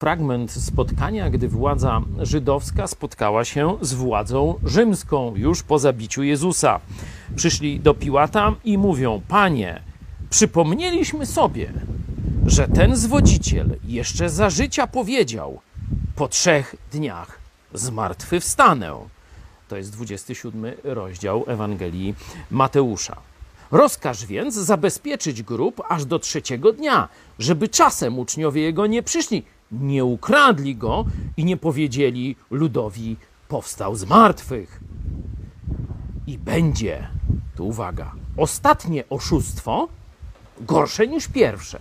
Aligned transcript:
fragment 0.00 0.52
spotkania, 0.52 1.30
gdy 1.30 1.48
władza 1.48 2.00
żydowska 2.18 2.86
spotkała 2.86 3.44
się 3.44 3.78
z 3.80 3.94
władzą 3.94 4.54
rzymską 4.64 5.36
już 5.36 5.62
po 5.62 5.78
zabiciu 5.78 6.22
Jezusa. 6.22 6.80
Przyszli 7.36 7.80
do 7.80 7.94
Piłata 7.94 8.54
i 8.64 8.78
mówią: 8.78 9.22
Panie, 9.28 9.82
przypomnieliśmy 10.30 11.26
sobie, 11.26 11.72
że 12.46 12.68
ten 12.68 12.96
zwodziciel 12.96 13.76
jeszcze 13.84 14.30
za 14.30 14.50
życia 14.50 14.86
powiedział: 14.86 15.60
Po 16.16 16.28
trzech 16.28 16.76
dniach 16.92 17.38
zmartwychwstanę. 17.74 18.92
To 19.68 19.76
jest 19.76 19.92
27 19.92 20.72
rozdział 20.84 21.44
Ewangelii 21.46 22.14
Mateusza. 22.50 23.16
Rozkaż 23.70 24.26
więc 24.26 24.54
zabezpieczyć 24.54 25.42
grób 25.42 25.82
aż 25.88 26.04
do 26.04 26.18
trzeciego 26.18 26.72
dnia, 26.72 27.08
żeby 27.38 27.68
czasem 27.68 28.18
uczniowie 28.18 28.62
jego 28.62 28.86
nie 28.86 29.02
przyszli 29.02 29.44
nie 29.72 30.04
ukradli 30.04 30.76
go 30.76 31.04
i 31.36 31.44
nie 31.44 31.56
powiedzieli 31.56 32.36
ludowi: 32.50 33.16
Powstał 33.48 33.96
z 33.96 34.04
martwych. 34.04 34.80
I 36.26 36.38
będzie, 36.38 37.08
tu 37.56 37.68
uwaga, 37.68 38.12
ostatnie 38.36 39.04
oszustwo 39.10 39.88
gorsze 40.60 41.06
niż 41.06 41.28
pierwsze. 41.28 41.78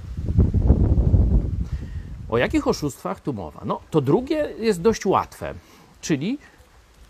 O 2.30 2.38
jakich 2.38 2.68
oszustwach 2.68 3.20
tu 3.20 3.34
mowa? 3.34 3.62
No, 3.66 3.80
to 3.92 4.02
drugie 4.02 4.54
jest 4.59 4.81
dość 4.81 5.06
łatwe, 5.06 5.54
czyli 6.02 6.38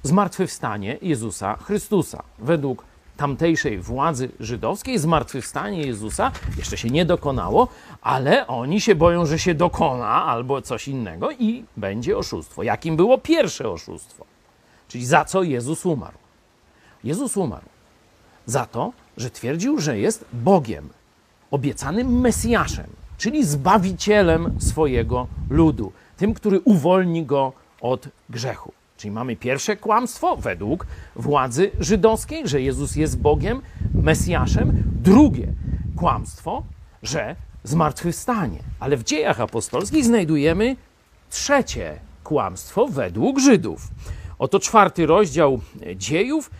zmartwychwstanie 0.03 0.97
Jezusa 1.01 1.57
Chrystusa. 1.57 2.23
Według 2.39 2.83
tamtejszej 3.17 3.79
władzy 3.79 4.29
żydowskiej, 4.39 4.99
zmartwychwstanie 4.99 5.81
Jezusa 5.81 6.31
jeszcze 6.57 6.77
się 6.77 6.89
nie 6.89 7.05
dokonało, 7.05 7.67
ale 8.01 8.47
oni 8.47 8.81
się 8.81 8.95
boją, 8.95 9.25
że 9.25 9.39
się 9.39 9.53
dokona 9.53 10.25
albo 10.25 10.61
coś 10.61 10.87
innego 10.87 11.31
i 11.31 11.65
będzie 11.77 12.17
oszustwo. 12.17 12.63
Jakim 12.63 12.95
było 12.95 13.17
pierwsze 13.17 13.69
oszustwo? 13.69 14.25
Czyli 14.87 15.05
za 15.05 15.25
co 15.25 15.43
Jezus 15.43 15.85
umarł? 15.85 16.17
Jezus 17.03 17.37
umarł 17.37 17.65
za 18.45 18.65
to, 18.65 18.91
że 19.17 19.29
twierdził, 19.29 19.79
że 19.79 19.99
jest 19.99 20.25
Bogiem, 20.33 20.89
obiecanym 21.51 22.19
Mesjaszem, 22.19 22.87
czyli 23.17 23.45
zbawicielem 23.45 24.61
swojego 24.61 25.27
ludu, 25.49 25.91
tym, 26.17 26.33
który 26.33 26.59
uwolni 26.59 27.25
go 27.25 27.53
od 27.81 28.07
grzechu. 28.29 28.73
Czyli 28.97 29.11
mamy 29.11 29.35
pierwsze 29.35 29.77
kłamstwo 29.77 30.37
według 30.37 30.87
władzy 31.15 31.71
żydowskiej, 31.79 32.47
że 32.47 32.61
Jezus 32.61 32.95
jest 32.95 33.19
Bogiem, 33.19 33.61
Mesjaszem. 33.93 34.83
Drugie 35.03 35.47
kłamstwo, 35.95 36.63
że 37.03 37.35
zmartwychwstanie. 37.63 38.59
Ale 38.79 38.97
w 38.97 39.03
dziejach 39.03 39.41
apostolskich 39.41 40.05
znajdujemy 40.05 40.75
trzecie 41.29 41.99
kłamstwo 42.23 42.87
według 42.87 43.39
Żydów. 43.39 43.87
Oto 44.39 44.59
czwarty 44.59 45.05
rozdział 45.05 45.59
dziejów. 45.95 46.51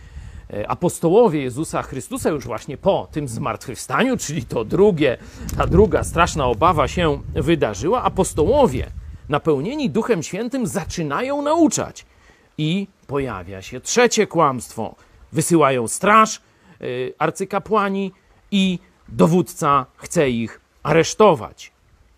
Apostołowie 0.67 1.41
Jezusa 1.41 1.81
Chrystusa 1.81 2.29
już 2.29 2.45
właśnie 2.45 2.77
po 2.77 3.07
tym 3.11 3.27
zmartwychwstaniu, 3.27 4.17
czyli 4.17 4.45
to 4.45 4.65
drugie, 4.65 5.17
ta 5.57 5.67
druga 5.67 6.03
straszna 6.03 6.45
obawa 6.45 6.87
się 6.87 7.21
wydarzyła. 7.33 8.03
Apostołowie 8.03 8.87
napełnieni 9.29 9.89
Duchem 9.89 10.23
Świętym 10.23 10.67
zaczynają 10.67 11.41
nauczać 11.41 12.05
i 12.57 12.87
pojawia 13.07 13.61
się 13.61 13.81
trzecie 13.81 14.27
kłamstwo. 14.27 14.95
Wysyłają 15.31 15.87
straż, 15.87 16.41
yy, 16.79 17.13
arcykapłani 17.17 18.11
i 18.51 18.79
dowódca 19.09 19.85
chce 19.95 20.29
ich 20.29 20.61
aresztować. 20.83 21.71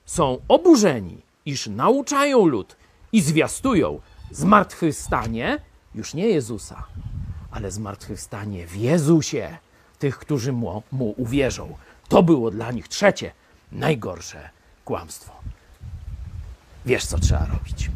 Są 0.06 0.38
oburzeni, 0.48 1.22
iż 1.46 1.68
nauczają 1.68 2.46
lud 2.46 2.76
i 3.12 3.22
zwiastują 3.22 4.00
zmartwychwstanie 4.32 5.60
już 5.96 6.14
nie 6.14 6.28
Jezusa, 6.28 6.84
ale 7.52 7.72
zmartwychwstanie 7.72 8.67
w 8.67 8.76
Jezusie 8.76 9.58
tych, 10.00 10.17
którzy 10.17 10.54
mu, 10.54 10.84
mu 10.92 11.14
uwierzą. 11.17 11.78
To 12.10 12.23
było 12.23 12.52
dla 12.52 12.72
nich 12.72 12.88
trzecie, 12.88 13.32
najgorsze 13.72 14.50
kłamstwo. 14.86 15.34
Wiesz, 16.86 17.06
co 17.06 17.20
trzeba 17.20 17.45
robić. 17.45 17.90